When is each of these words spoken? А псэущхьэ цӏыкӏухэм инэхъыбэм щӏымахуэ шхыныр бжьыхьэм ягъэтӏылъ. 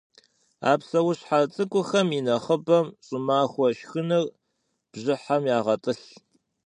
А 0.69 0.73
псэущхьэ 0.79 1.39
цӏыкӏухэм 1.53 2.07
инэхъыбэм 2.17 2.85
щӏымахуэ 3.05 3.67
шхыныр 3.77 4.25
бжьыхьэм 4.91 5.43
ягъэтӏылъ. 5.57 6.05